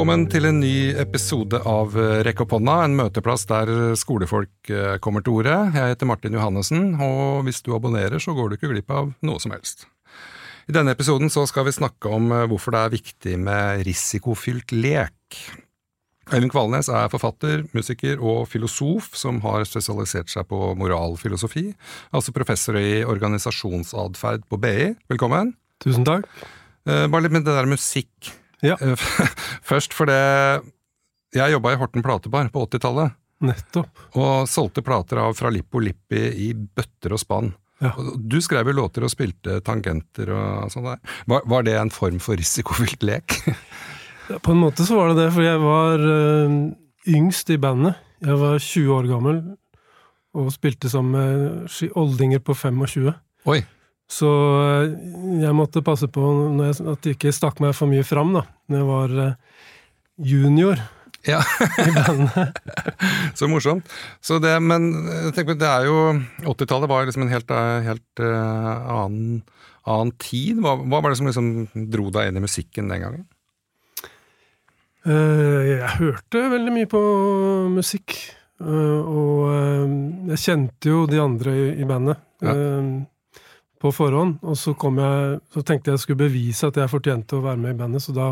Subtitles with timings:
[0.00, 1.92] Velkommen til en ny episode av
[2.24, 3.68] Rekk opp hånda, en møteplass der
[4.00, 5.52] skolefolk eh, kommer til orde.
[5.74, 9.42] Jeg heter Martin Johannessen, og hvis du abonnerer, så går du ikke glipp av noe
[9.44, 9.84] som helst.
[10.64, 14.72] I denne episoden så skal vi snakke om eh, hvorfor det er viktig med risikofylt
[14.72, 15.36] lek.
[16.32, 21.74] Øyvind Kvalnes er forfatter, musiker og filosof som har spesialisert seg på moralfilosofi,
[22.08, 24.94] altså professor i organisasjonsatferd på BI.
[25.12, 25.58] Velkommen.
[25.84, 26.24] Tusen takk.
[26.88, 28.39] Eh, bare litt med det der musikk.
[28.66, 28.76] Ja.
[28.80, 28.94] Eh,
[29.70, 30.16] Først fordi
[31.36, 33.14] jeg jobba i Horten platebar på 80-tallet,
[33.46, 34.06] Nettopp.
[34.18, 37.52] og solgte plater av Fra Lippo Lippi i bøtter og spann.
[37.80, 37.94] Ja.
[38.18, 40.98] Du skrev jo låter og spilte tangenter og sånn der.
[41.30, 43.38] Var, var det en form for risikofylt lek?
[44.44, 46.58] På en måte så var det det, for jeg var øh,
[47.08, 47.96] yngst i bandet.
[48.20, 49.40] Jeg var 20 år gammel
[50.36, 53.08] og spilte sammen med oldinger på 25.
[53.50, 53.62] Oi.
[54.10, 54.94] Så øh,
[55.38, 56.22] jeg måtte passe på
[56.58, 59.36] jeg, at det ikke stakk meg for mye fram da når jeg var øh,
[60.32, 60.82] junior
[61.28, 61.42] Ja,
[61.88, 62.56] i bandet.
[63.38, 63.88] så morsomt.
[64.24, 65.98] Så det, men jeg tenker, det er jo
[66.48, 68.70] 80-tallet var liksom en helt, eh, helt uh,
[69.04, 69.42] annen,
[69.84, 70.62] annen tid.
[70.64, 71.50] Hva, hva var det som liksom
[71.92, 73.28] dro deg inn i musikken den gangen?
[75.04, 77.04] Uh, Jeg hørte veldig mye på
[77.76, 78.16] musikk,
[78.60, 79.92] Uh, og eh,
[80.34, 82.52] jeg kjente jo de andre i i bandet Ja.
[83.80, 84.38] På forhånd.
[84.44, 87.60] Og så, kom jeg, så tenkte jeg jeg skulle bevise at jeg fortjente å være
[87.62, 88.28] med i bandet, så da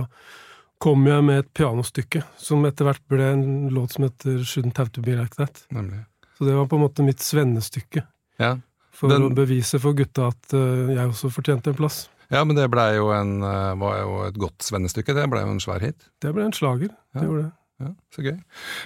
[0.78, 4.92] kom jeg med et pianostykke som etter hvert ble en låt som heter 'Shouldn't Have
[4.94, 5.64] To Be Like That'.
[5.74, 6.04] Nemlig.
[6.38, 8.04] Så det var på en måte mitt svennestykke,
[8.38, 8.58] Ja.
[8.92, 12.08] for Den- å bevise for gutta at eh, jeg også fortjente en plass.
[12.30, 15.14] ja, men det ble jo, en, eh, var jo et godt svennestykke.
[15.14, 15.96] Det ble jo en svær hit.
[16.20, 16.90] Det ble en slager.
[17.14, 17.20] Ja.
[17.20, 17.52] Det gjorde det.
[17.80, 18.40] Ja, Så gøy.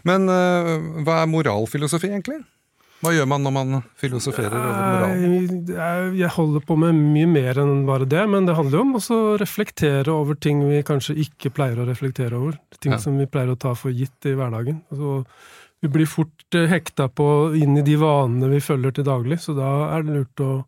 [0.05, 2.45] Men uh, hva er moralfilosofi, egentlig?
[3.03, 5.15] Hva gjør man når man filosoferer over moral?
[5.19, 8.79] Nei, det er- Jeg holder på med mye mer enn bare det, men det handler
[8.79, 12.59] jo om å reflektere over ting vi kanskje ikke pleier å reflektere over.
[12.81, 12.99] Ting Ja.
[12.99, 14.83] som vi pleier å ta for gitt i hverdagen.
[14.93, 15.27] Altså,
[15.83, 19.57] vi blir fort eh, hekta på inn i de vanene vi følger til daglig, så
[19.57, 20.65] da er det lurt å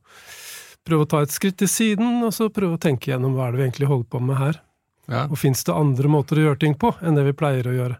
[0.84, 3.52] prøve å ta et skritt til siden, og så prøve å tenke gjennom hva er
[3.52, 4.60] det vi egentlig holder på med her.
[5.08, 7.76] Ja, Og fins det andre måter å gjøre ting på enn det vi pleier å
[7.78, 7.96] gjøre?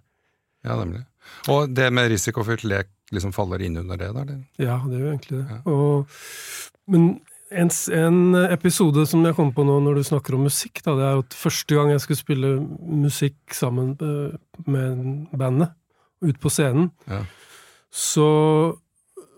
[0.64, 1.04] ja, nemlig.
[1.48, 2.86] Og det med risikofylt lek
[3.16, 4.34] liksom faller inn under det, Der.
[4.62, 5.46] Ja, det jo egentlig det.
[5.50, 5.60] Ja.
[5.70, 6.06] Og,
[6.90, 7.06] men
[7.54, 11.04] en, en episode som jeg kom på nå når du snakker om musikk, da, det
[11.06, 12.52] er at første gang jeg skulle spille
[13.04, 14.34] musikk sammen eh,
[14.66, 15.04] med
[15.38, 15.74] bandet,
[16.24, 17.20] ut på scenen, Ja.
[17.92, 18.26] så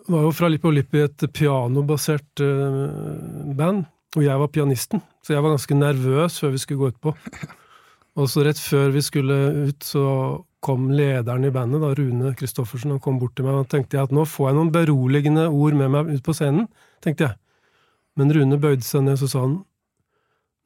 [0.06, 3.84] var jo Fra Lippi og Lippi et pianobasert eh, band,
[4.16, 7.16] og jeg var pianisten, så jeg var ganske nervøs før vi skulle gå utpå.
[8.16, 9.34] Og så rett før vi skulle
[9.68, 10.02] ut, så
[10.64, 14.08] kom lederen i bandet, da, Rune Christoffersen, han kom bort til meg, og tenkte jeg
[14.08, 16.66] at nå får jeg noen beroligende ord med meg ut på scenen,
[17.04, 17.38] tenkte jeg.
[18.16, 19.60] Men Rune bøyde seg ned, så sa han,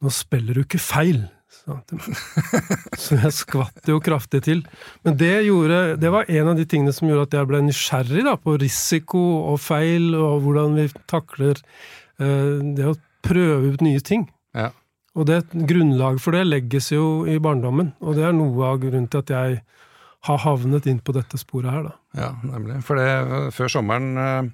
[0.00, 1.26] nå spiller du ikke feil.
[3.00, 4.62] Så jeg skvatt jo kraftig til.
[5.06, 8.24] Men det, gjorde, det var en av de tingene som gjorde at jeg ble nysgjerrig
[8.26, 12.96] da, på risiko og feil, og hvordan vi takler eh, det å
[13.26, 14.28] prøve ut nye ting.
[14.56, 14.70] Ja.
[15.18, 19.08] Og det grunnlag for det legges jo i barndommen, og det er noe av grunnen
[19.10, 19.60] til at jeg
[20.28, 21.94] har havnet inn på dette sporet her, da.
[22.16, 22.82] Ja, nemlig.
[22.86, 24.50] For det, før sommeren eh,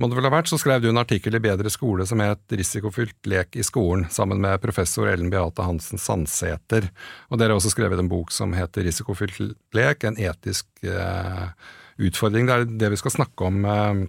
[0.00, 2.42] må det vel ha vært, så skrev du en artikkel i Bedre skole som het
[2.50, 6.90] 'Risikofylt lek i skolen', sammen med professor Ellen Beate Hansen Sandsæter.
[7.30, 11.48] Og dere har også skrevet en bok som heter 'Risikofylt lek en etisk eh,
[11.98, 12.46] utfordring'.
[12.46, 14.06] Det er det vi skal snakke om eh,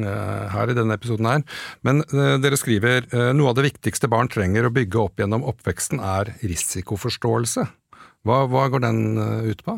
[0.00, 1.44] her i denne episoden her.
[1.86, 5.44] Men eh, dere skriver eh, noe av det viktigste barn trenger å bygge opp gjennom
[5.52, 7.66] oppveksten er risikoforståelse.
[8.26, 9.76] Hva, hva går den eh, ut på?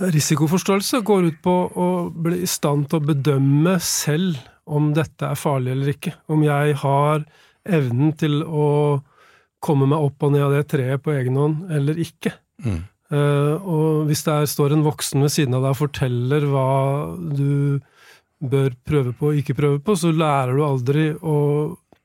[0.00, 4.40] Risikoforståelse går ut på å bli i stand til å bedømme selv
[4.70, 6.14] om dette er farlig eller ikke.
[6.32, 7.26] Om jeg har
[7.68, 8.68] evnen til å
[9.60, 12.32] komme meg opp og ned av det treet på egen hånd eller ikke.
[12.64, 12.80] Mm.
[13.10, 16.68] Uh, og hvis det er, står en voksen ved siden av deg og forteller hva
[17.34, 17.80] du
[18.40, 21.36] bør prøve på og ikke prøve på, så lærer du aldri å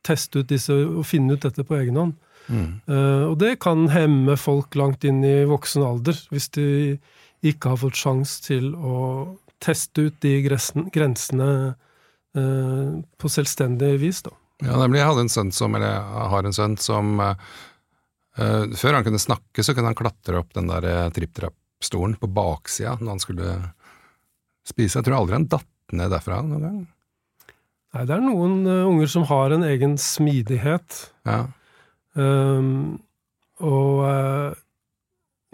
[0.05, 2.15] teste ut disse og finne ut dette på egen hånd.
[2.45, 2.67] Mm.
[2.85, 6.67] Uh, og det kan hemme folk langt inn i voksen alder, hvis de
[7.45, 8.97] ikke har fått sjans til å
[9.63, 10.37] teste ut de
[10.93, 11.49] grensene
[12.37, 14.21] uh, på selvstendig vis.
[14.25, 14.35] Da.
[14.63, 15.01] Ja, nemlig.
[15.01, 17.55] Jeg hadde en sønn som, eller jeg har en sønn som eh,
[18.79, 22.95] Før han kunne snakke, så kunne han klatre opp den der uh, tripp-trapp-stolen på baksida
[23.01, 23.55] når han skulle
[24.65, 24.99] spise.
[24.99, 26.83] Jeg tror aldri han datt ned derfra noen gang.
[27.95, 30.97] Nei, det er noen uh, unger som har en egen smidighet.
[31.27, 31.45] Ja.
[32.15, 32.97] Um,
[33.63, 34.57] og uh,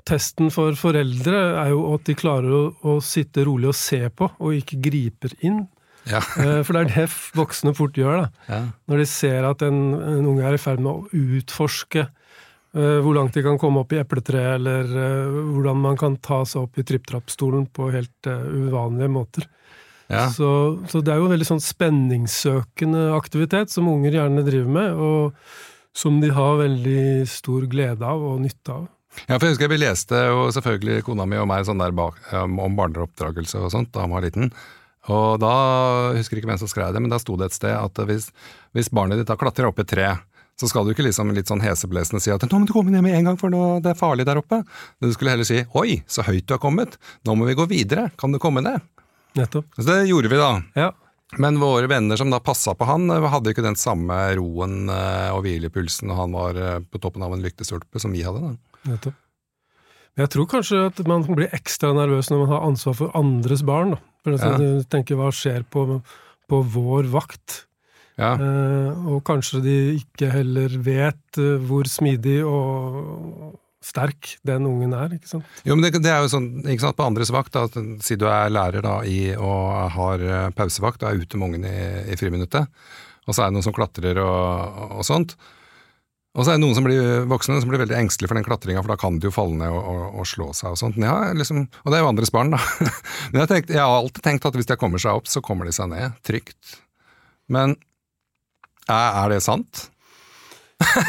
[0.07, 4.31] testen for foreldre er jo at de klarer å, å sitte rolig og se på,
[4.41, 5.67] og ikke griper inn.
[6.09, 6.23] Ja.
[6.41, 7.05] uh, for det er det
[7.37, 8.47] voksne fort gjør, da.
[8.49, 8.63] ja.
[8.89, 12.07] Når de ser at en, en unge er i ferd med å utforske
[12.71, 14.85] hvor langt de kan komme opp i epletreet, eller
[15.27, 19.43] hvordan man kan ta seg opp i tripp-trapp-stolen på helt uvanlige måter.
[20.11, 20.27] Ja.
[20.35, 20.51] Så,
[20.91, 25.97] så det er jo en veldig sånn spenningssøkende aktivitet som unger gjerne driver med, og
[25.97, 28.89] som de har veldig stor glede av og nytte av.
[29.27, 32.19] Ja, for jeg husker vi leste jo selvfølgelig kona mi og meg sånn der bak,
[32.31, 34.51] om barneoppdragelse og sånt da han var liten.
[35.11, 35.53] Og da,
[36.13, 38.29] jeg husker ikke hvem som skrev det, men da sto det et sted at hvis,
[38.77, 40.11] hvis barnet ditt har klatra opp i et tre,
[40.61, 43.01] så skal du ikke liksom litt sånn heseblesende si at 'nå må du komme ned
[43.01, 44.61] med en gang, for nå, det er farlig der oppe'.
[45.01, 48.11] Du skulle heller si 'oi, så høyt du har kommet, nå må vi gå videre,
[48.17, 48.81] kan du komme ned'?
[49.39, 49.69] Nettopp.
[49.77, 50.51] Så det gjorde vi da.
[50.75, 50.89] Ja.
[51.39, 55.45] Men våre venner som da passa på han, hadde ikke den samme roen eh, og
[55.45, 58.41] hvilepulsen når han var eh, på toppen av en lyktestolpe som vi hadde.
[58.51, 58.91] da.
[58.91, 59.19] Nettopp.
[60.19, 63.95] Jeg tror kanskje at man blir ekstra nervøs når man har ansvar for andres barn.
[63.95, 64.01] Da.
[64.25, 64.57] For Ja.
[64.59, 66.01] Du tenker hva skjer på,
[66.51, 67.61] på vår vakt?
[68.19, 68.35] Ja.
[68.35, 75.15] Eh, og kanskje de ikke heller vet eh, hvor smidig og sterk den ungen er.
[75.17, 75.47] ikke sant?
[75.65, 77.65] Jo, men det, det er jo sånn, ikke sant, på andres vakt, da,
[78.05, 81.65] si du er lærer da i og har eh, pausevakt og er ute med ungen
[81.69, 81.79] i,
[82.13, 82.69] i friminuttet,
[83.25, 85.35] og så er det noen som klatrer og, og sånt.
[86.31, 88.79] Og så er det noen som blir voksne som blir veldig engstelige for den klatringa,
[88.83, 90.99] for da kan de jo falle ned og, og, og slå seg og sånt.
[91.01, 92.61] Jeg liksom, og det er jo andres barn, da.
[93.33, 95.67] Men jeg, tenkt, jeg har alltid tenkt at hvis de kommer seg opp, så kommer
[95.67, 96.77] de seg ned, trygt.
[97.51, 97.75] Men
[98.87, 99.90] er det sant?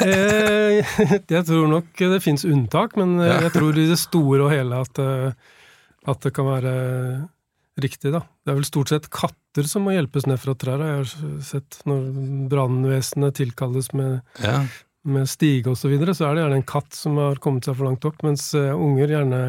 [0.03, 0.83] Eh,
[1.31, 4.81] jeg tror nok det fins unntak, men eh, jeg tror i det store og hele
[4.85, 5.33] at, eh,
[6.11, 6.73] at det kan være
[7.83, 8.21] riktig, da.
[8.45, 11.81] Det er vel stort sett katter som må hjelpes ned fra trær, har jeg sett.
[11.89, 14.63] Når brannvesenet tilkalles med, Ja.
[15.05, 17.77] med stige og så videre, så er det gjerne en katt som har kommet seg
[17.79, 19.43] for langt opp, mens unger gjerne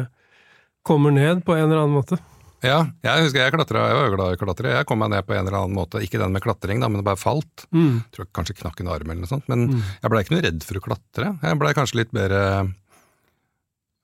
[0.84, 2.18] kommer ned på en eller annen måte.
[2.64, 4.70] Ja, jeg husker jeg klatra, jeg var glad i å klatre.
[4.78, 7.02] Jeg kom meg ned på en eller annen måte, ikke den med klatring, da, men
[7.02, 7.66] det bare falt.
[7.76, 7.98] Mm.
[8.00, 9.82] Jeg tror jeg kanskje knakk en arm eller noe sånt, men Mm.
[10.02, 11.32] jeg blei ikke noe redd for å klatre.
[11.44, 12.40] Jeg blei kanskje litt bedre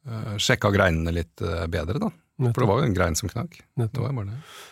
[0.09, 2.11] uh, Sjekka greinene litt eh, bedre, da.
[2.41, 3.59] For det var jo en grein som knakk.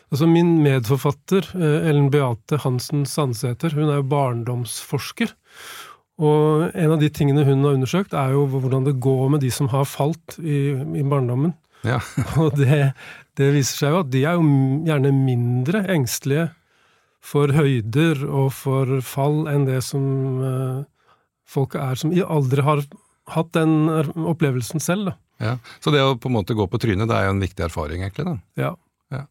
[0.08, 5.34] Altså Min medforfatter, eh, Ellen Beate Hansen Sandsæter, hun er jo barndomsforsker.
[6.18, 9.50] Og en av de tingene hun har undersøkt, er jo hvordan det går med de
[9.52, 11.52] som har falt i, i barndommen.
[11.86, 12.00] Ja.
[12.42, 12.94] Og det,
[13.38, 14.46] det viser seg jo at de er jo
[14.88, 16.48] gjerne mindre engstelige
[17.24, 20.04] for høyder og for fall enn det som
[20.42, 20.82] uh,
[21.48, 22.84] folk er som aldri har
[23.34, 25.10] hatt den opplevelsen selv.
[25.10, 25.16] da.
[25.38, 25.56] Ja.
[25.80, 28.02] Så det å på en måte gå på trynet, det er jo en viktig erfaring,
[28.02, 28.26] egentlig.
[28.26, 28.36] da.
[28.58, 28.72] Ja.
[29.14, 29.24] Ja.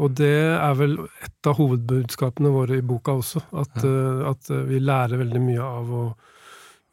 [0.00, 4.66] Og det er vel et av hovedbudskapene våre i boka også, at, eh, at eh,
[4.68, 6.04] vi lærer veldig mye av å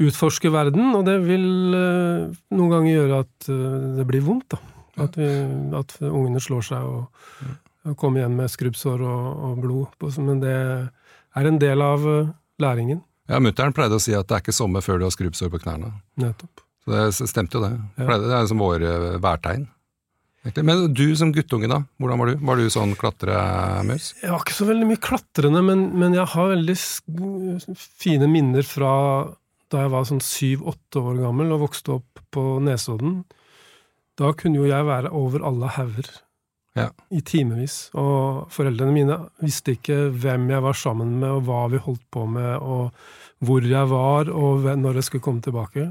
[0.07, 4.76] utforske verden, og det vil uh, noen ganger gjøre at uh, det blir vondt, da.
[4.97, 5.27] At, vi,
[5.77, 7.51] at ungene slår seg og,
[7.85, 10.07] og kommer hjem med skrubbsår og, og blod.
[10.25, 12.31] Men det er en del av eh,
[12.63, 13.03] læringen.
[13.29, 15.59] Ja, Mutter'n pleide å si at det er ikke sommer før du har skrubbsår på
[15.65, 15.91] knærne.
[16.23, 16.63] Nettopp.
[16.87, 17.73] Så det stemte jo det.
[17.99, 19.65] Pleide- Det er liksom våre værtegn.
[20.63, 21.81] Men du som guttunge, da?
[21.99, 22.35] Hvordan var du?
[22.47, 24.13] Var du sånn klatremus?
[24.21, 26.75] Jeg var ikke så veldig mye klatrende, men, men jeg har veldig
[27.75, 28.93] fine minner fra
[29.67, 33.17] da jeg var sånn syv-åtte år gammel og vokste opp på Nesodden.
[34.17, 36.07] Da kunne jo jeg være over alle hauger
[36.77, 36.89] Ja.
[37.09, 37.89] i timevis.
[37.97, 42.25] Og foreldrene mine visste ikke hvem jeg var sammen med, og hva vi holdt på
[42.29, 42.91] med, og
[43.41, 45.87] hvor jeg var, og når jeg skulle komme tilbake.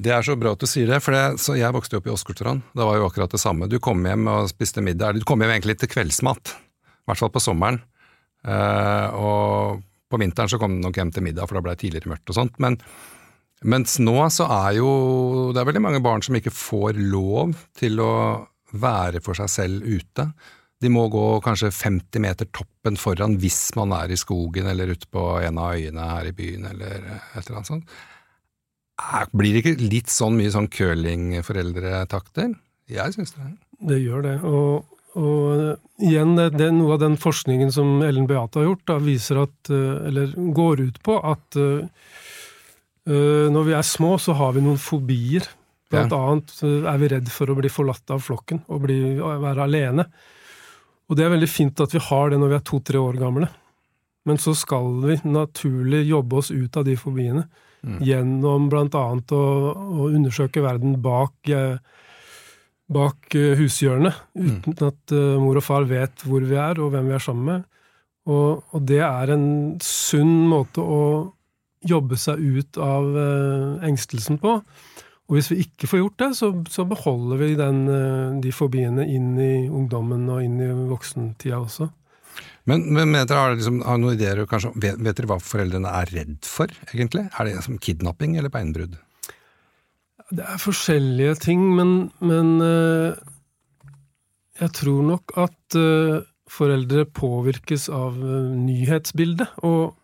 [0.00, 2.12] Det er så bra at du sier det, for det, så jeg vokste opp i
[2.14, 2.62] Åsgårdstrand.
[2.72, 3.68] Det var jo akkurat det samme.
[3.68, 5.10] Du kom hjem og spiste middag.
[5.10, 7.82] eller Du kom hjem egentlig til kveldsmat, i hvert fall på sommeren.
[8.44, 11.82] Eh, og på vinteren så kom du nok hjem til middag, for da ble det
[11.84, 12.56] tidligere mørkt og sånt.
[12.58, 12.78] Men
[13.68, 14.90] mens nå så er jo
[15.52, 18.14] Det er veldig mange barn som ikke får lov til å
[18.70, 20.28] være for seg selv ute.
[20.80, 25.10] De må gå kanskje 50 meter toppen foran hvis man er i skogen eller ute
[25.12, 27.98] på en av øyene her i byen eller et eller annet sånt.
[29.36, 32.54] Blir det ikke litt sånn mye sånn curlingforeldretakter?
[32.90, 33.50] Jeg syns det.
[33.90, 34.34] Det gjør det.
[34.46, 38.98] Og, og igjen, det, det, noe av den forskningen som Ellen Beate har gjort, da,
[39.04, 41.86] viser at, eh, eller går ut på at eh,
[43.08, 45.46] når vi er små, så har vi noen fobier.
[45.90, 49.66] Blant annet eh, er vi redd for å bli forlatt av flokken og bli, være
[49.66, 50.06] alene.
[51.10, 53.48] Og det er veldig fint at vi har det når vi er to-tre år gamle.
[54.28, 57.48] Men så skal vi naturlig jobbe oss ut av de fobiene
[58.04, 59.42] gjennom blant annet å,
[59.72, 61.80] å undersøke verden bak, eh,
[62.92, 67.08] bak eh, hushjørnet, uten at eh, mor og far vet hvor vi er og hvem
[67.08, 67.64] vi er sammen med.
[68.30, 69.48] Og, og det er en
[69.82, 71.00] sunn måte å
[71.86, 74.58] jobbe seg ut av eh, engstelsen på.
[75.30, 79.06] Og hvis vi ikke får gjort det, så, så beholder vi den, eh, de fobiene
[79.06, 81.90] inn i ungdommen og inn i voksentida også.
[82.68, 85.92] Men, men vet dere, har liksom, har noen ideer, kanskje, vet, vet dere hva foreldrene
[86.02, 87.28] er redd for, egentlig?
[87.32, 88.98] Er det som kidnapping eller beinbrudd?
[90.30, 93.22] Det er forskjellige ting, men, men eh,
[94.60, 95.78] jeg tror nok at
[96.50, 99.62] foreldre påvirkes av nyhetsbildet.
[99.66, 99.94] Og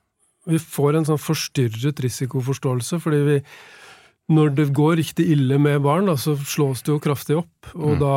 [0.47, 3.41] vi får en sånn forstyrret risikoforståelse, fordi vi
[4.27, 7.69] når det går riktig ille med barn, da, så slås det jo kraftig opp.
[7.77, 8.01] Og Mm.
[8.01, 8.17] da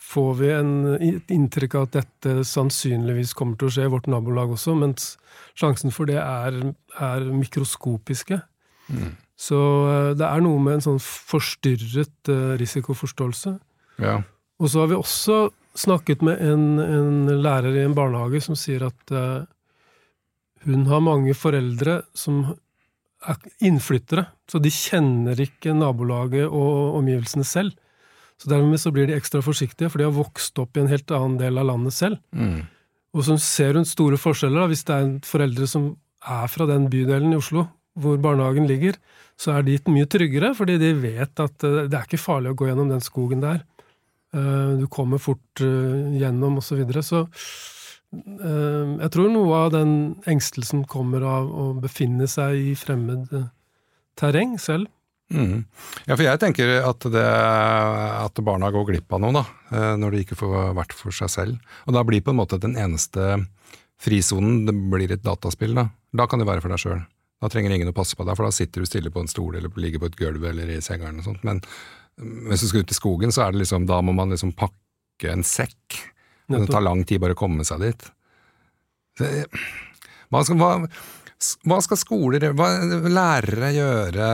[0.00, 4.08] får vi en, et inntrykk av at dette sannsynligvis kommer til å skje i vårt
[4.08, 5.18] nabolag også, mens
[5.54, 8.40] sjansen for det er, er mikroskopiske.
[8.88, 9.16] Mm.
[9.36, 9.58] Så
[9.90, 13.58] eh, det er noe med en sånn forstyrret eh, risikoforståelse.
[14.00, 14.22] Ja.
[14.60, 18.86] Og så har vi også snakket med en, en lærer i en barnehage som sier
[18.86, 19.44] at eh,
[20.66, 22.44] hun har mange foreldre som
[23.24, 27.72] er innflyttere, så de kjenner ikke nabolaget og omgivelsene selv.
[28.40, 31.10] Så dermed så blir de ekstra forsiktige, for de har vokst opp i en helt
[31.14, 32.18] annen del av landet selv.
[32.34, 32.64] Mm.
[33.14, 34.64] Og så ser hun store forskjeller.
[34.64, 34.70] Da.
[34.72, 35.92] Hvis det er foreldre som
[36.24, 38.96] er fra den bydelen i Oslo hvor barnehagen ligger,
[39.38, 42.56] så er de mye tryggere, fordi de vet at eh, det er ikke farlig å
[42.58, 43.60] gå gjennom den skogen der.
[44.34, 47.04] Eh, Du kommer fort eh, gjennom, og så videre.
[47.06, 47.22] Så
[49.04, 49.94] jeg tror noe av den
[50.30, 53.48] engstelsen kommer av å befinne seg i fremmed eh,
[54.18, 54.90] terreng selv.
[55.32, 55.64] Mm.
[56.04, 60.14] Ja, for jeg tenker at, det, at barna går glipp av noe, da, eh, når
[60.14, 61.74] de ikke får vært for seg selv.
[61.88, 63.40] Og da blir på en måte den eneste
[64.04, 65.74] frisonen det blir et dataspill.
[65.76, 67.02] Da Da kan du være for deg sjøl.
[67.42, 69.56] Da trenger ingen å passe på deg, for da sitter du stille på en stol
[69.56, 71.42] eller ligger på et gulv eller i senga eller noe sånt.
[71.44, 71.60] Men
[72.20, 74.54] mm, hvis du skal ut i skogen, så er det liksom, da må man liksom
[74.56, 75.98] pakke en sekk.
[76.50, 78.08] Og det tar lang tid bare å komme seg dit.
[79.18, 79.64] Så, eh,
[80.32, 80.70] Hva skal, hva,
[81.68, 82.68] hva skal skoler, hva
[83.06, 84.28] lærere gjøre,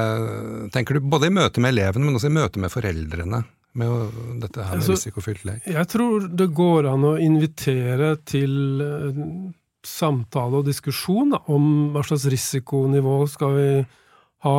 [0.72, 3.42] tenker du, både i møte med elevene, men også i møte med foreldrene,
[3.80, 5.66] med dette her med Altså, risikofylt lek?
[5.68, 8.54] Jeg tror det går an å invitere til
[8.86, 9.20] eh,
[9.86, 13.70] samtale og diskusjon da, om hva slags risikonivå skal vi
[14.46, 14.58] ha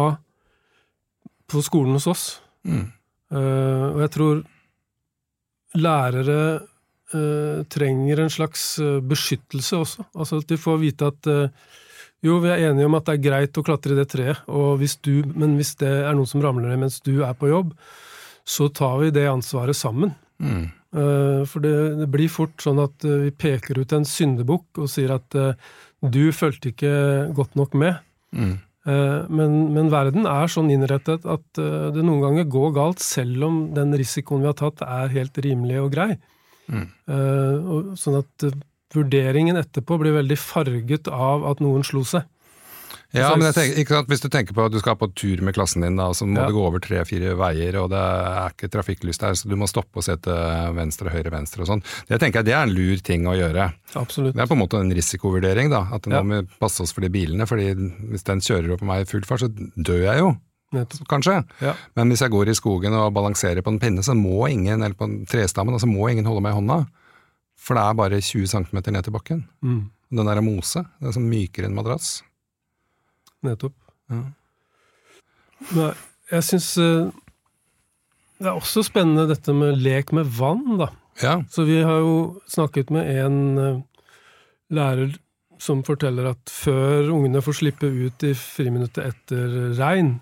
[1.52, 2.26] på skolen hos oss.
[2.64, 2.88] Mm.
[3.32, 4.42] Uh, og jeg tror
[5.82, 6.38] lærere
[7.18, 10.06] eh, trenger en slags eh, beskyttelse også.
[10.16, 11.70] Altså at de får vite at eh,
[12.22, 14.76] jo, vi er enige om at det er greit å klatre i det treet, og
[14.78, 17.72] hvis du, men hvis det er noen som ramler ned mens du er på jobb,
[18.46, 20.14] så tar vi det ansvaret sammen.
[20.42, 20.68] Mm.
[20.70, 24.92] Eh, For det, det blir fort sånn at eh, vi peker ut en syndebukk og
[24.92, 25.40] sier at
[26.02, 26.94] du fulgte ikke
[27.38, 28.02] godt nok med.
[28.34, 28.60] Mm.
[29.30, 33.94] Men, men verden er sånn innrettet at det noen ganger går galt, selv om den
[33.94, 36.16] risikoen vi har tatt er helt rimelig og grei.
[36.70, 36.86] Mm.
[37.10, 38.52] Uh, Sånn at eh,
[38.94, 42.28] vurderingen etterpå blir veldig farget av at noen slo seg.
[43.12, 45.84] Ja, men jeg tenker, hvis du tenker på at du skal på tur med klassen
[45.84, 46.46] din, da, så må Ja.
[46.48, 50.00] du gå over tre-fire veier, og det er ikke trafikklys der, så du må stoppe
[50.00, 51.84] og se til venstre, høyre, venstre og sånn.
[52.08, 53.74] Det tenker jeg det er en lur ting å gjøre.
[54.00, 54.36] Absolutt.
[54.36, 55.88] Det er på en måte en risikovurdering, da.
[55.92, 56.24] At nå Ja.
[56.24, 57.74] må vi passe oss for de bilene, fordi
[58.12, 60.38] hvis den kjører på meg i full fart, så dør jeg jo.
[61.12, 61.42] Kanskje.
[61.62, 61.74] Ja.
[62.00, 64.96] Men hvis jeg går i skogen og balanserer på en pinne, så må ingen, eller
[64.96, 66.78] på en trestamme, så må ingen holde meg i hånda.
[67.62, 69.42] For det er bare 20 cm ned til bakken.
[69.62, 70.86] Mm, Den der er mose.
[71.00, 72.22] Det er sånn mykere enn madrass.
[73.44, 73.74] nettopp.
[74.12, 74.22] Ja.
[75.76, 75.92] Nei,
[76.32, 77.12] jeg syns eh,
[78.42, 80.88] det er også spennende dette med lek med vann, da.
[81.22, 81.36] Ja.
[81.54, 82.16] Så vi har jo
[82.50, 83.82] snakket med en eh,
[84.74, 85.14] lærer
[85.62, 90.16] som forteller at før ungene får slippe ut i friminuttet etter regn,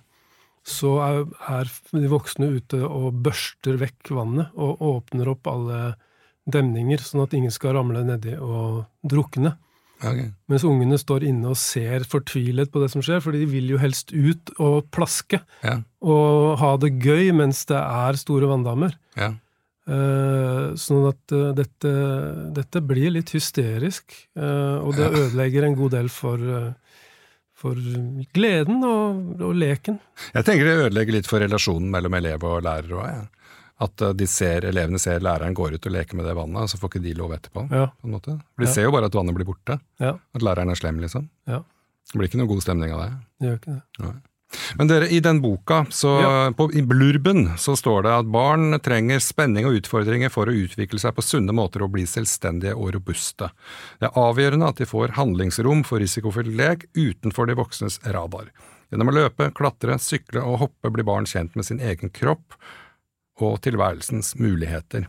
[0.69, 5.79] så er, er de voksne ute og børster vekk vannet og åpner opp alle
[6.49, 9.55] demninger, sånn at ingen skal ramle nedi og drukne.
[9.99, 10.29] Okay.
[10.47, 13.81] Mens ungene står inne og ser fortvilet på det som skjer, for de vil jo
[13.81, 15.81] helst ut og plaske Ja.
[15.99, 18.95] og ha det gøy mens det er store vanndammer.
[19.19, 19.33] ja.
[19.89, 21.91] Uh, sånn at uh, dette,
[22.53, 26.37] dette blir litt hysterisk, uh, og det ødelegger en god del for,
[27.59, 27.75] for
[28.35, 29.97] gleden og, og leken.
[30.33, 33.25] Jeg tenker det ødelegger litt for relasjonen mellom elev og lærer òg, ja.
[33.79, 36.71] At eh, de ser, elevene ser læreren går ut og leker med det vannet, og
[36.71, 37.65] så får ikke de lov etterpå.
[37.71, 38.33] Ja, på en måte.
[38.55, 38.73] For de Ja.
[38.75, 39.79] ser jo bare at vannet blir borte.
[40.03, 41.29] ja, At læreren er slem, liksom.
[41.47, 41.61] Ja.
[42.11, 43.11] Det blir ikke noe god stemning av det.
[43.39, 44.11] det gjør ikke det.
[44.77, 46.51] Men dere, i den boka, så, Ja.
[46.51, 50.99] på, i blurben, så står det at barn trenger spenning og utfordringer for å utvikle
[50.99, 53.51] seg på sunne måter og bli selvstendige og robuste.
[53.99, 58.49] Det er avgjørende at de får handlingsrom for risikofylt lek utenfor de voksnes radar.
[58.89, 62.57] Gjennom å løpe, klatre, sykle og hoppe blir barn kjent med sin egen kropp
[63.39, 65.05] og tilværelsens muligheter.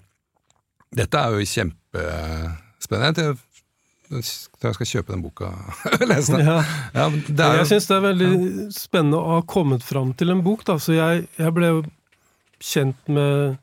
[0.93, 3.39] Dette er jo kjempespennende.
[4.11, 5.53] Jeg skal kjøpe den boka
[6.01, 6.47] og lese den.
[6.49, 6.59] Ja.
[6.97, 8.31] Ja, er Jeg syns det er veldig
[8.75, 10.79] spennende å ha kommet fram til en bok, da.
[10.83, 11.83] Så jeg, jeg ble jo
[12.61, 13.55] kjent med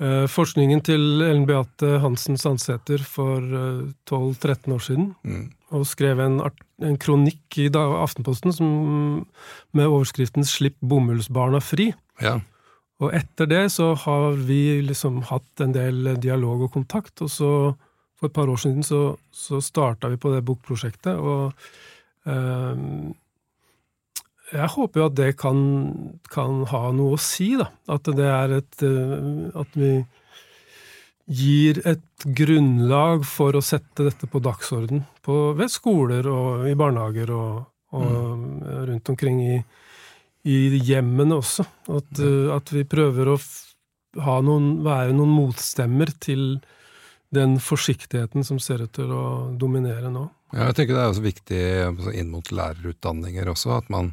[0.00, 5.12] uh, forskningen til Ellen Beate Hansen Sandsæter for uh, 12-13 år siden.
[5.28, 5.46] Mm.
[5.76, 6.40] Og skrev en,
[6.86, 8.68] en kronikk i da, Aftenposten som,
[9.76, 11.92] med overskriften 'Slipp bomullsbarna fri'.
[12.24, 12.38] Ja.
[13.04, 17.50] Og etter det så har vi liksom hatt en del dialog og kontakt, og så
[18.16, 21.52] for et par år siden så, så starta vi på det bokprosjektet, og
[22.28, 22.84] eh,
[24.54, 25.58] jeg håper jo at det kan,
[26.30, 27.66] kan, ha noe å si, da.
[27.90, 29.90] At det er et eh, At vi
[31.26, 37.64] gir et grunnlag for å sette dette på dagsorden ved skoler og i barnehager og,
[37.98, 38.44] og mm.
[38.92, 39.56] rundt omkring i,
[40.46, 41.66] i hjemmene også.
[41.90, 42.52] At, mm.
[42.54, 43.36] at, vi prøver å
[44.46, 46.60] noen, være noen motstemmer til
[47.36, 49.26] den forsiktigheten som ser ut til å
[49.58, 50.24] dominere nå.
[50.54, 51.62] Ja, jeg tenker det er også viktig
[52.16, 54.12] inn mot lærerutdanninger også, at man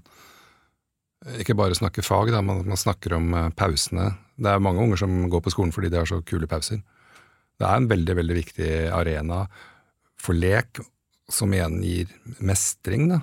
[1.39, 4.11] ikke bare snakker fag, da, at man snakker om eh, pausene.
[4.35, 6.81] Det er mange unger som går på skolen fordi de har så kule pauser.
[7.59, 9.45] Det er en veldig, veldig viktig arena
[10.19, 10.81] for lek,
[11.31, 12.11] som igjen gir
[12.43, 13.07] mestring.
[13.11, 13.21] Da.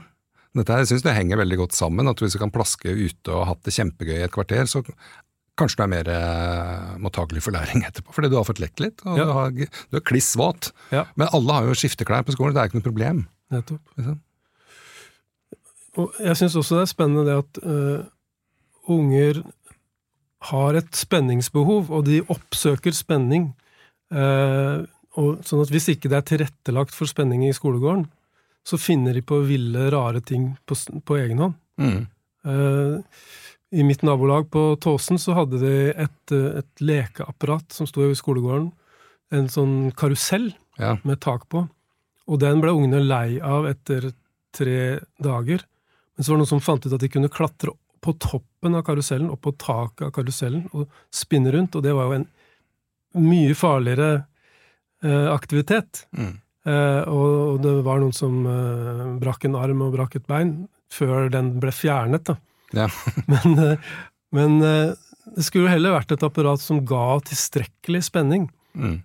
[0.56, 2.08] Dette jeg synes det henger veldig godt sammen.
[2.08, 4.82] at Hvis du kan plaske ute og hatt det kjempegøy i et kvarter, så
[5.58, 8.14] kanskje du er mer eh, mottagelig for læring etterpå.
[8.16, 9.26] Fordi du har fått lekt litt, og ja.
[9.26, 10.72] du, har, du, er kliss våt.
[10.94, 11.06] Ja.
[11.20, 13.24] Men alle har jo skifteklær på skolen, det er ikke noe problem.
[13.54, 13.82] Nettopp.
[13.98, 14.20] Liksom.
[15.98, 18.04] Og jeg syns også det er spennende det at uh,
[18.94, 19.42] unger
[20.50, 23.50] har et spenningsbehov, og de oppsøker spenning.
[24.14, 24.86] Uh,
[25.18, 28.06] og sånn at Hvis ikke det er tilrettelagt for spenning i skolegården,
[28.66, 31.58] så finner de på ville, rare ting på, på egen hånd.
[31.80, 32.00] Mm.
[32.46, 33.00] Uh,
[33.70, 38.70] I mitt nabolag på Tåsen så hadde de et, et lekeapparat som sto i skolegården.
[39.30, 40.48] En sånn karusell
[40.80, 40.96] ja.
[41.06, 41.68] med tak på.
[42.30, 44.10] Og den ble ungene lei av etter
[44.56, 45.62] tre dager.
[46.16, 48.84] Men så var det noen som fant ut at de kunne klatre på toppen av
[48.86, 52.28] karusellen, opp på taket av karusellen, og spinne rundt, og det var jo en
[53.20, 54.10] mye farligere
[55.04, 56.06] eh, aktivitet.
[56.16, 56.34] Mm.
[56.66, 60.54] Eh, og, det var noen som eh, brakk en arm og brakk et bein
[60.90, 62.38] før den ble fjernet, da.
[62.76, 62.88] Ja.
[63.30, 63.90] men, eh,
[64.36, 64.92] men eh,
[65.36, 68.48] det skulle jo heller vært et apparat som ga tilstrekkelig spenning.
[68.74, 69.00] Mm.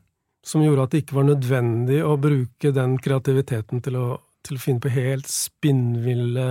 [0.46, 4.08] Som gjorde at det ikke var nødvendig å bruke den kreativiteten til å,
[4.46, 6.50] til å finne på helt spinnville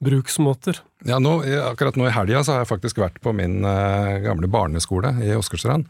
[0.00, 0.80] bruksmåter.
[1.04, 5.12] Ja, nå, Akkurat nå i helga har jeg faktisk vært på min uh, gamle barneskole
[5.26, 5.84] i Åsgårdstrand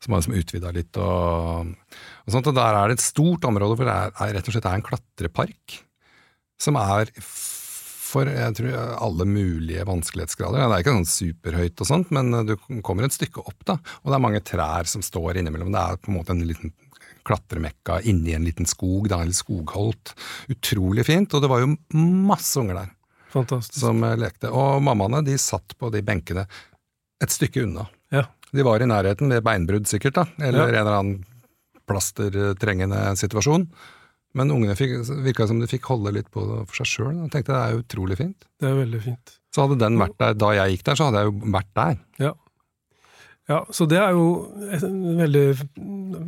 [0.00, 0.96] som har liksom utvida litt.
[0.96, 1.72] Og,
[2.24, 4.56] og, sånt, og Der er det et stort område hvor det er, er, rett og
[4.56, 5.76] slett er en klatrepark.
[6.60, 7.12] Som er
[8.10, 10.60] for jeg tror, alle mulige vanskelighetsgrader.
[10.60, 13.58] Det er ikke sånn superhøyt, og sånt, men du kommer et stykke opp.
[13.68, 15.70] da, Og det er mange trær som står innimellom.
[15.74, 16.74] Det er på en måte en liten
[17.26, 20.14] klatremekka inni en liten skog, da, eller skogholt.
[20.50, 21.34] Utrolig fint.
[21.34, 22.92] Og det var jo masse unger der.
[23.30, 23.78] Fantastisk.
[23.82, 24.50] Som lekte.
[24.50, 26.46] Og mammaene de satt på de benkene
[27.22, 27.86] et stykke unna.
[28.10, 28.26] Ja.
[28.50, 30.80] De var i nærheten ved beinbrudd, sikkert, da, eller ja.
[30.80, 31.20] en eller annen
[31.90, 33.68] plastertrengende situasjon.
[34.38, 37.14] Men ungene virka som de fikk holde litt på det for seg sjøl.
[37.24, 38.46] Jeg tenkte det er utrolig fint.
[38.62, 39.34] Det er veldig fint.
[39.50, 41.98] Så hadde den vært der da jeg gikk der, så hadde jeg jo vært der.
[42.22, 42.32] Ja.
[43.50, 44.26] Ja, så det er jo
[45.18, 45.44] veldig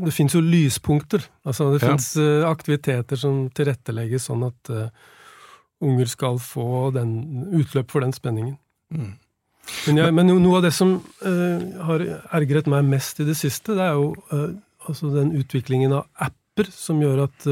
[0.02, 1.22] Det fins jo lyspunkter.
[1.46, 2.48] Altså, det fins ja.
[2.50, 4.88] aktiviteter som tilrettelegges sånn at uh,
[5.82, 7.12] unger skal få den,
[7.54, 8.56] utløp for den spenningen.
[8.90, 9.12] Mm.
[9.86, 12.02] Men, jeg, men, noe av det som uh, har
[12.40, 14.50] ergret meg mest i det siste, det er jo uh,
[14.90, 17.46] altså den utviklingen av apper som gjør at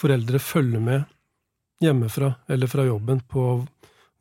[0.00, 1.04] foreldre følger med
[1.82, 3.46] hjemmefra eller fra jobben på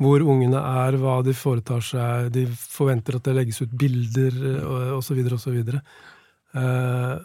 [0.03, 4.33] hvor ungene er, hva de foretar seg, de forventer at det legges ut bilder
[4.97, 5.19] osv.
[5.37, 5.59] osv.
[6.57, 7.21] Uh,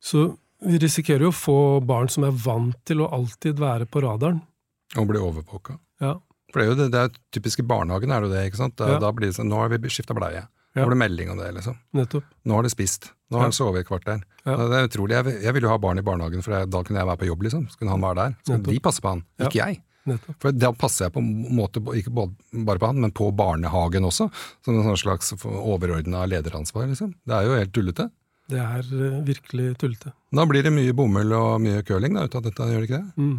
[0.00, 0.22] så
[0.64, 4.40] vi risikerer jo å få barn som er vant til å alltid være på radaren.
[4.96, 5.76] Og bli overvåka.
[6.00, 6.14] Ja.
[6.52, 8.76] For det er jo det, det er typiske barnehagen, er det det, ikke sant?
[8.78, 9.02] Da, ja.
[9.02, 10.46] da blir det sånn, nå har vi skifta bleie.
[10.74, 11.76] Nå Får det melding om det, liksom.
[11.94, 12.30] Nettopp.
[12.42, 13.12] Nå har de spist.
[13.30, 14.22] Nå har han sovet i et kvarter.
[14.42, 14.56] Ja.
[14.58, 15.14] Det er utrolig.
[15.14, 17.44] Jeg, jeg ville jo ha barn i barnehagen, for da kunne jeg være på jobb,
[17.46, 17.68] liksom.
[17.70, 18.34] Så kunne han være der.
[18.42, 19.78] Så kunne de passe på han, ikke jeg.
[20.10, 20.36] Nettopp.
[20.42, 24.26] For da passer jeg på en måte, ikke bare på han, men på barnehagen også.
[24.66, 27.14] Som en sånn slags overordna lederansvar, liksom.
[27.22, 28.10] Det er jo helt tullete.
[28.50, 30.12] Det er uh, virkelig tullete.
[30.34, 33.00] Da blir det mye bomull og mye curling da, ut av dette, gjør det ikke
[33.00, 33.14] det?
[33.22, 33.38] Mm.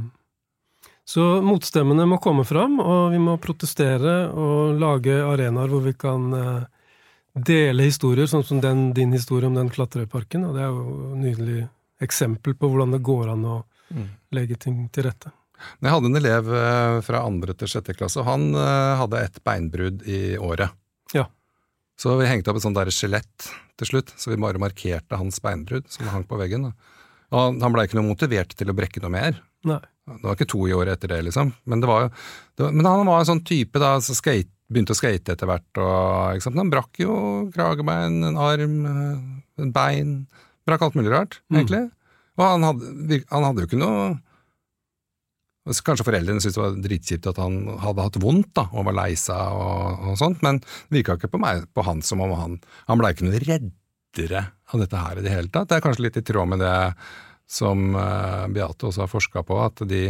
[1.06, 6.32] Så motstemmene må komme fram, og vi må protestere og lage arenaer hvor vi kan
[6.34, 6.64] eh,
[7.36, 10.48] dele historier, sånn som den, din historie om den klatreparken.
[10.48, 11.64] Og det er jo et nydelig
[12.04, 13.58] eksempel på hvordan det går an å
[13.92, 14.08] mm.
[14.36, 15.32] legge ting til rette.
[15.80, 19.40] Jeg hadde en elev eh, fra andre til sjette klasse, og han eh, hadde et
[19.48, 20.76] beinbrudd i året.
[21.16, 21.28] Ja.
[22.00, 25.88] Så vi hengte opp et sånt skjelett til slutt, så vi bare markerte hans beinbrudd
[25.92, 26.70] som hang på veggen.
[27.36, 29.40] Og han blei ikke noe motivert til å brekke noe mer.
[29.66, 29.82] Nei.
[30.06, 31.50] Det var ikke to i året etter det, liksom.
[31.66, 32.12] Men, det var,
[32.54, 35.50] det var, men han var en sånn type da, så skate, begynte å skate etter
[35.50, 35.68] hvert.
[35.82, 36.46] Og?
[36.58, 37.16] Han brakk jo
[37.56, 38.80] kragebein, en arm,
[39.62, 40.16] en bein.
[40.66, 41.60] Brakk alt mulig rart, mm.
[41.60, 41.84] egentlig.
[42.36, 44.16] Og han hadde, han hadde, jo ikke noe
[45.66, 49.16] Kanskje foreldrene syntes det var dritkjipt at han hadde hatt vondt da, og var lei
[49.18, 52.60] seg og, og sånt, men det virka ikke på meg på han som om han
[52.86, 55.72] Han blei ikke noe reddere av dette her i det hele tatt.
[55.72, 56.76] Det er kanskje litt i tråd med det
[57.50, 60.04] som uh, Beate også har forska på, at de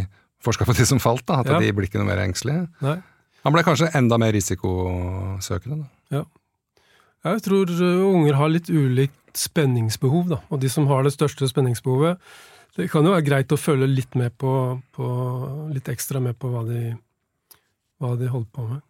[0.44, 1.64] forska på de som falt, da, at ja.
[1.64, 2.68] de blir ikke noe mer engstelige.
[2.84, 3.00] Nei.
[3.46, 5.86] Han ble kanskje enda mer risikosøkende.
[5.86, 6.18] Da.
[6.18, 6.26] Ja.
[7.26, 7.72] Jeg tror
[8.10, 10.42] unger har litt ulikt spenningsbehov, da.
[10.50, 12.22] Og de som har det største spenningsbehovet,
[12.76, 14.52] det kan jo være greit å følge litt med på,
[14.96, 15.06] på
[15.72, 16.82] litt ekstra med på hva de,
[18.02, 18.84] hva de holder på med.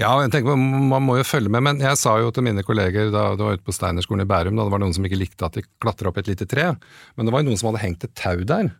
[0.00, 3.10] Ja, jeg tenker man må jo følge med, men jeg sa jo til mine kolleger
[3.12, 5.46] da du var ute på Steinerskolen i Bærum, da det var noen som ikke likte
[5.46, 6.70] at de klatra opp et lite tre,
[7.14, 8.72] men det var jo noen som hadde hengt et tau der.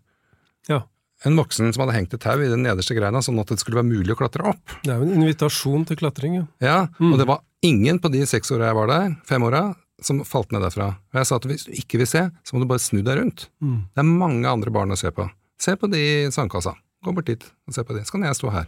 [0.70, 0.82] Ja.
[1.28, 3.78] En voksen som hadde hengt et tau i den nederste greina, sånn at det skulle
[3.78, 4.76] være mulig å klatre opp.
[4.82, 6.46] Det er jo en invitasjon til klatring, ja.
[6.64, 7.12] Ja, mm.
[7.12, 9.62] og det var ingen på de seks åra jeg var der, fem åra,
[10.02, 10.88] som falt ned derfra.
[11.12, 13.20] Og jeg sa at hvis du ikke vil se, så må du bare snu deg
[13.20, 13.46] rundt.
[13.62, 13.78] Mm.
[13.94, 15.28] Det er mange andre barn å se på.
[15.62, 16.74] Se på de i sandkassa.
[17.06, 18.02] Gå bort dit og se på de.
[18.06, 18.66] Så kan jeg stå her.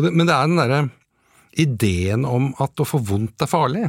[0.00, 0.80] Det, men det er den derre
[1.58, 3.88] ideen om at å få vondt er farlig.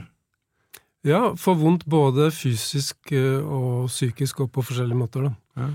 [1.08, 5.34] Ja, få vondt både fysisk eh, og psykisk og på forskjellige måter, da.
[5.58, 5.70] Ja.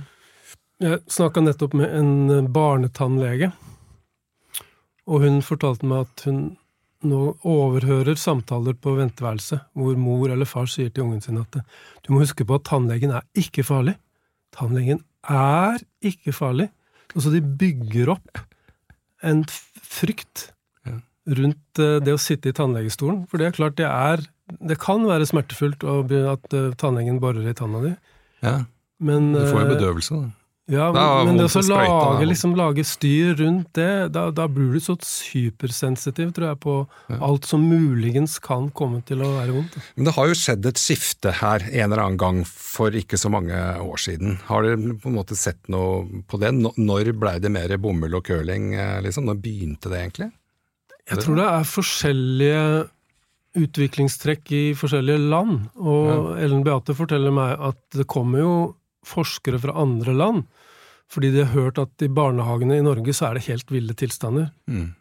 [0.83, 3.51] Jeg snakka nettopp med en barnetannlege,
[5.07, 6.41] og hun fortalte meg at hun
[7.07, 12.11] nå overhører samtaler på venteværelset hvor mor eller far sier til ungen sin at du
[12.13, 13.95] må huske på at tannlegen er ikke farlig.
[14.57, 16.69] Tannlegen er ikke farlig.
[17.15, 18.43] Altså de bygger opp
[19.25, 20.51] en frykt
[21.27, 23.25] rundt eh, det å sitte i tannlegestolen.
[23.31, 27.55] For det er klart det er Det kan være smertefullt at eh, tannlegen borer i
[27.55, 27.95] tanna di.
[28.45, 28.59] Ja.
[28.99, 30.46] Men, du får jo eh, bedøvelse, da.
[30.67, 34.81] Ja, men, men det å lage, liksom, lage, styr rundt det, da, da blir du
[34.83, 36.75] så supersensitiv, tror jeg, på
[37.07, 37.19] ja.
[37.23, 39.77] alt som muligens kan komme til å være vondt.
[39.95, 43.31] Men det har jo skjedd et skifte her en eller annen gang for ikke så
[43.31, 44.41] mange år siden.
[44.49, 46.51] Har dere på en måte sett noe på det?
[46.59, 49.31] Når blei det mer bomull og curling, eh, liksom?
[49.31, 50.31] Når begynte det egentlig?
[51.07, 52.67] Jeg tror det er forskjellige
[53.63, 55.71] utviklingstrekk i forskjellige land.
[55.79, 56.19] Og ja.
[56.43, 58.55] Ellen Beate forteller meg at det kommer jo
[59.07, 60.47] forskere fra andre land
[61.13, 64.51] fordi de har hørt at i barnehagene i Norge så er det helt ville tilstander.
[64.67, 64.95] Mm.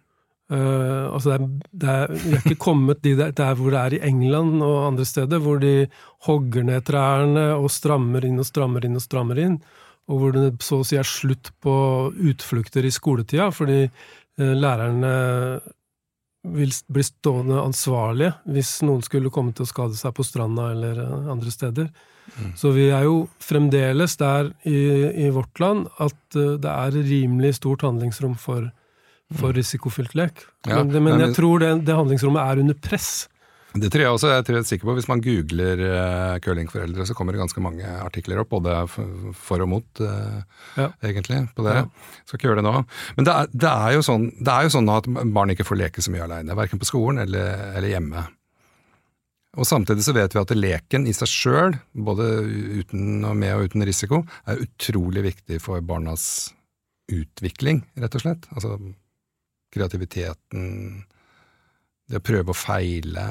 [0.45, 3.79] Uh, altså det er, det er, vi er ikke kommet de der, der, hvor det
[3.81, 5.87] er i England og andre steder, hvor de
[6.27, 9.55] hogger ned trærne og strammer inn og strammer inn og strammer inn,
[10.05, 11.73] og hvor det så å si er slutt på
[12.13, 15.15] utflukter i skoletida, fordi uh, lærerne
[16.45, 21.01] vil bli stående ansvarlige hvis noen skulle komme til å skade seg på stranda eller
[21.01, 21.89] uh, andre steder.
[22.57, 24.79] Så vi er jo fremdeles der i,
[25.25, 28.67] i vårt land at uh, det er rimelig stort handlingsrom for,
[29.35, 29.55] for mm.
[29.59, 30.43] risikofylt lek.
[30.67, 33.27] Ja, men, men, jeg tror det, det, handlingsrommet er under press.
[33.75, 34.29] Det tror jeg også.
[34.31, 37.63] jeg tror jeg er sikker på Hvis man googler uh, curlingforeldre, så kommer det ganske
[37.63, 40.39] mange artikler opp, både for og mot, uh,
[40.79, 40.89] ja.
[41.03, 41.75] egentlig, på det.
[41.81, 42.15] Ja.
[42.23, 42.85] Skal ikke gjøre det nå.
[43.17, 45.81] Men det er, det er, jo, sånn, det er jo sånn at barn ikke får
[45.83, 48.25] leke så mye aleine, verken på skolen eller, eller hjemme.
[49.55, 52.27] Og Samtidig så vet vi at leken i seg sjøl, både
[52.81, 56.53] uten og med og uten risiko, er utrolig viktig for barnas
[57.11, 58.47] utvikling, rett og slett.
[58.55, 58.75] Altså
[59.75, 60.65] kreativiteten,
[62.09, 63.27] det å prøve å feile.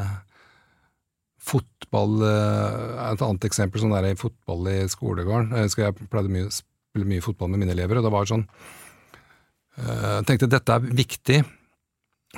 [1.44, 5.52] Fotball er eh, et annet eksempel, sånn der i fotball i skolegården.
[5.52, 8.46] Jeg husker jeg pleide mye, spille mye fotball med mine elever, og det var sånn
[8.46, 11.42] eh, Jeg tenkte dette er viktig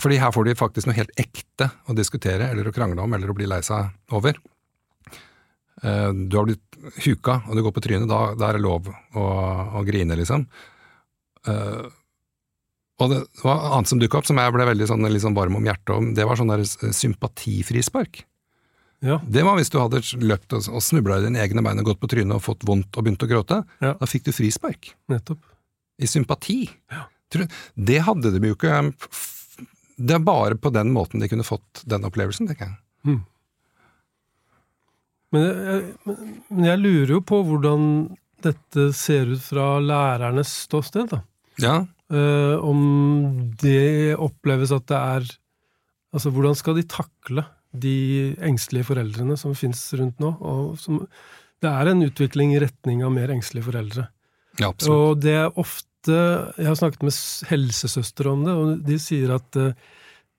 [0.02, 3.32] fordi her får de faktisk noe helt ekte å diskutere eller å krangle om eller
[3.32, 4.38] å bli lei seg over.
[5.82, 8.88] Eh, du har blitt huka, og du går på trynet, da, da er det lov
[8.88, 9.26] å,
[9.76, 10.46] å grine, liksom.
[11.48, 11.86] Eh,
[12.96, 15.68] og det var annet som dukka opp, som jeg ble veldig sånn, liksom varm om
[15.68, 18.22] hjertet om, det var sånn der sympatifrispark.
[19.04, 19.18] Ja.
[19.28, 22.00] Det var hvis du hadde løpt og, og snubla i dine egne bein og gått
[22.00, 23.60] på trynet og fått vondt og begynt å gråte.
[23.84, 23.92] Ja.
[24.00, 24.94] Da fikk du frispark.
[25.12, 25.44] Nettopp.
[26.00, 26.62] I sympati.
[26.92, 27.04] Ja.
[27.76, 28.80] Det hadde de jo ikke
[29.96, 32.78] det er bare på den måten de kunne fått den opplevelsen, tenker jeg.
[33.08, 33.22] Mm.
[35.34, 36.16] Men, jeg,
[36.52, 37.88] men jeg lurer jo på hvordan
[38.44, 41.22] dette ser ut fra lærernes ståsted, da.
[41.62, 41.76] Ja.
[42.12, 42.80] Uh, om
[43.58, 45.34] det oppleves at det er
[46.14, 47.42] Altså, hvordan skal de takle
[47.76, 47.96] de
[48.46, 50.30] engstelige foreldrene som finnes rundt nå?
[50.40, 51.02] Og som,
[51.60, 54.06] det er en utvikling i retning av mer engstelige foreldre.
[54.60, 54.72] Ja.
[54.92, 57.16] Og det er ofte jeg har snakket med
[57.50, 59.72] helsesøstre om det, og de sier at eh,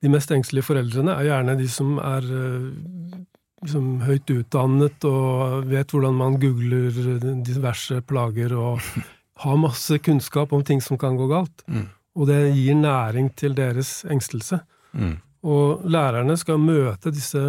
[0.00, 3.18] de mest engstelige foreldrene er gjerne de som er eh,
[3.64, 6.98] liksom, høyt utdannet og vet hvordan man googler
[7.46, 8.82] diverse plager og
[9.44, 11.64] har masse kunnskap om ting som kan gå galt.
[11.66, 11.86] Mm.
[12.18, 14.58] Og det gir næring til deres engstelse.
[14.92, 15.18] Mm.
[15.46, 17.42] Og lærerne skal møte disse,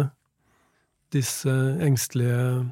[1.10, 2.68] disse engstelige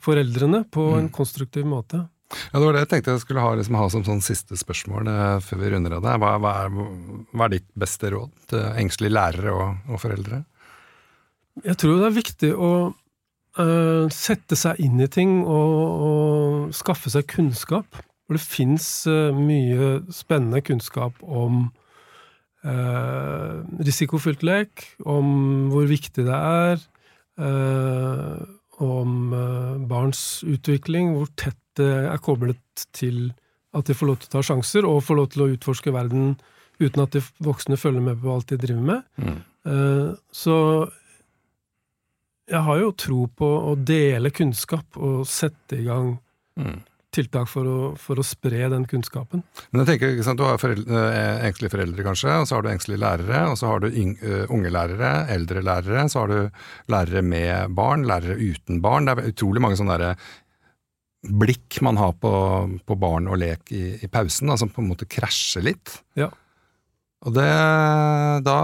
[0.00, 0.98] foreldrene på mm.
[1.02, 2.06] en konstruktiv måte.
[2.28, 5.08] Ja, Det var det jeg tenkte jeg skulle ha, liksom, ha som sånn siste spørsmål
[5.08, 6.08] eh, før vi runder av.
[6.20, 6.72] Hva, hva, er,
[7.32, 10.42] hva er ditt beste råd til engstelige lærere og, og foreldre?
[11.64, 12.72] Jeg tror det er viktig å
[13.58, 18.04] eh, sette seg inn i ting og, og skaffe seg kunnskap.
[18.28, 21.70] For det fins eh, mye spennende kunnskap om
[22.60, 23.54] eh,
[23.88, 26.84] risikofylt lek, om hvor viktig det er,
[27.40, 28.36] eh,
[28.84, 29.32] om
[29.90, 33.30] barns utvikling, hvor tett det er koblet til
[33.76, 36.36] at de får lov til å ta sjanser, og får lov til å utforske verden
[36.80, 39.40] uten at de voksne følger med på alt de driver med.
[39.68, 40.54] Eh, Så
[42.48, 46.18] jeg har jo tro på å dele kunnskap og sette i gang
[46.58, 46.80] Mm.
[47.14, 49.44] tiltak for å, for å spre den kunnskapen.
[49.70, 52.62] Men jeg tenker, ikke sant, Du har foreldre, eh, engstelige foreldre, kanskje, og så har
[52.62, 56.50] du engstelige lærere, og så har du eh, unge lærere, eldre lærere, så har du
[56.88, 59.04] lærere med barn, lærere uten barn.
[59.06, 60.16] Det er utrolig mange sånne derre
[61.22, 62.32] blikk man har på,
[62.86, 65.96] på barn og lek i, i pausen, da, som på en måte krasjer litt.
[66.18, 66.30] Ja.
[67.26, 67.48] Og det,
[68.46, 68.58] da,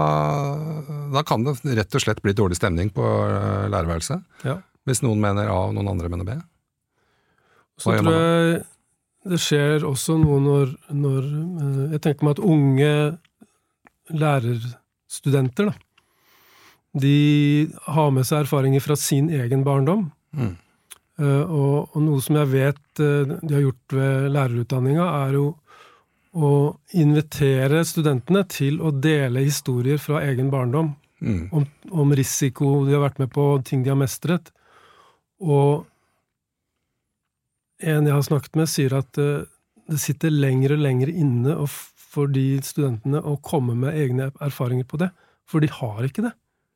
[1.11, 4.23] da kan det rett og slett bli dårlig stemning på eh, lærerværelset.
[4.47, 4.61] Ja.
[4.87, 6.37] Hvis noen mener A og noen andre mener B.
[7.75, 8.63] Hva Så tror jeg
[9.25, 12.91] det skjer også noe når, når eh, Jeg tenker meg at unge
[14.13, 15.73] lærerstudenter, da,
[17.01, 17.15] de
[17.89, 20.11] har med seg erfaringer fra sin egen barndom.
[20.37, 20.53] Mm.
[21.21, 25.47] Eh, og, og noe som jeg vet eh, de har gjort ved lærerutdanninga, er jo
[26.35, 26.51] å
[26.99, 30.93] invitere studentene til å dele historier fra egen barndom.
[31.23, 31.47] Mm.
[31.55, 34.51] Om, om risiko de har vært med på, ting de har mestret.
[35.39, 35.85] Og
[37.79, 39.45] en jeg har snakket med, sier at eh,
[39.85, 44.99] det sitter lenger og lenger inne for de studentene å komme med egne erfaringer på
[44.99, 45.11] det.
[45.47, 46.33] For de har ikke det.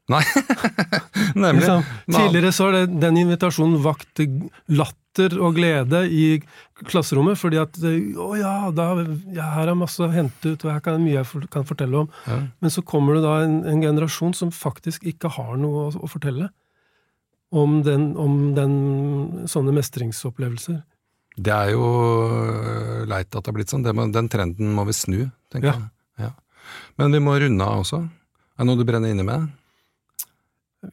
[0.09, 0.23] Nei,
[1.35, 1.61] nemlig.
[1.65, 1.83] Liksom,
[2.15, 4.21] tidligere så har det, den invitasjonen vakt
[4.69, 6.25] latter og glede i
[6.87, 8.85] klasserommet, fordi at Å ja, da,
[9.35, 12.03] ja, her er masse å hente ut, og her kan mye jeg for- kan fortelle
[12.05, 12.09] om.
[12.27, 12.37] Ja.
[12.61, 16.07] Men så kommer det da en, en generasjon som faktisk ikke har noe å, å
[16.11, 16.49] fortelle
[17.51, 18.77] om, den, om den,
[19.49, 20.83] sånne mestringsopplevelser.
[21.39, 21.83] Det er jo
[22.29, 23.83] øh, leit at det har blitt sånn.
[23.95, 25.19] Må, den trenden må vi snu,
[25.51, 25.75] tenker Ja.
[25.79, 25.89] jeg.
[26.29, 26.31] Ja.
[26.99, 28.03] Men vi må runde av også.
[28.05, 29.47] Er det noe du brenner inne med?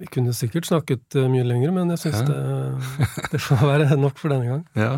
[0.00, 2.38] Vi kunne sikkert snakket eh, mye lenger, men jeg syns det,
[3.30, 4.64] det får være nok for denne gang.
[4.74, 4.96] Ja.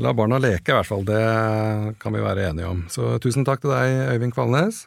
[0.00, 1.04] La barna leke, i hvert fall.
[1.04, 1.20] Det
[2.00, 2.86] kan vi være enige om.
[2.92, 4.86] Så tusen takk til deg, Øyvind Kvalnes.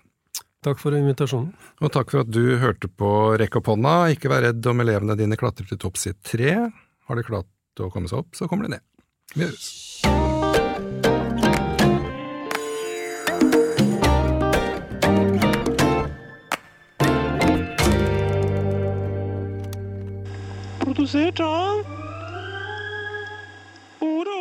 [0.63, 1.51] Takk for invitasjonen.
[1.83, 3.95] Og takk for at du hørte på Rekk opp hånda.
[4.15, 6.55] Ikke vær redd om elevene dine klatrer til topps i tre.
[7.09, 8.85] Har de klart å komme seg opp, så kommer de ned.
[9.35, 9.92] Vi høres.
[20.93, 21.73] Budu Seta?
[23.99, 24.32] Oder?